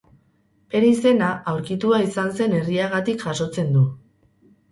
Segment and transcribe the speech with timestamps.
[0.69, 3.85] Bere izena, aurkitua izan zen herriagatik jasotzen du.